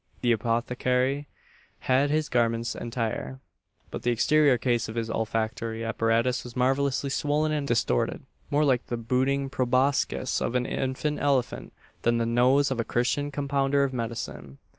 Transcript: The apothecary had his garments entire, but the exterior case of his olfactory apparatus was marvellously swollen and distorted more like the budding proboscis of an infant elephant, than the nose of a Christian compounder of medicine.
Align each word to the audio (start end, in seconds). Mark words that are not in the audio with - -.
The 0.21 0.31
apothecary 0.31 1.27
had 1.81 2.09
his 2.09 2.27
garments 2.27 2.73
entire, 2.73 3.39
but 3.91 4.01
the 4.01 4.09
exterior 4.09 4.57
case 4.57 4.89
of 4.89 4.95
his 4.95 5.11
olfactory 5.11 5.85
apparatus 5.85 6.43
was 6.43 6.55
marvellously 6.55 7.11
swollen 7.11 7.51
and 7.51 7.67
distorted 7.67 8.25
more 8.49 8.65
like 8.65 8.87
the 8.87 8.97
budding 8.97 9.47
proboscis 9.47 10.41
of 10.41 10.55
an 10.55 10.65
infant 10.65 11.19
elephant, 11.19 11.71
than 12.01 12.17
the 12.17 12.25
nose 12.25 12.71
of 12.71 12.79
a 12.79 12.83
Christian 12.83 13.29
compounder 13.29 13.83
of 13.83 13.93
medicine. 13.93 14.57